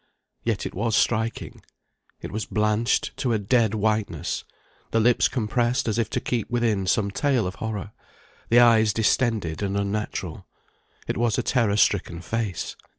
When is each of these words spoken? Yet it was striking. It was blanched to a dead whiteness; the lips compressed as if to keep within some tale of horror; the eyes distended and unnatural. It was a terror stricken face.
Yet 0.43 0.65
it 0.65 0.73
was 0.73 0.95
striking. 0.95 1.61
It 2.21 2.31
was 2.31 2.47
blanched 2.47 3.15
to 3.17 3.33
a 3.33 3.37
dead 3.37 3.75
whiteness; 3.75 4.43
the 4.89 4.99
lips 4.99 5.27
compressed 5.27 5.87
as 5.87 5.99
if 5.99 6.09
to 6.09 6.19
keep 6.19 6.49
within 6.49 6.87
some 6.87 7.11
tale 7.11 7.45
of 7.45 7.53
horror; 7.61 7.91
the 8.49 8.59
eyes 8.59 8.93
distended 8.93 9.61
and 9.61 9.77
unnatural. 9.77 10.47
It 11.07 11.17
was 11.17 11.37
a 11.37 11.43
terror 11.43 11.77
stricken 11.77 12.21
face. 12.21 12.75